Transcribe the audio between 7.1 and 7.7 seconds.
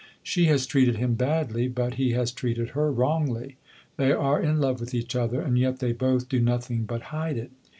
hide it.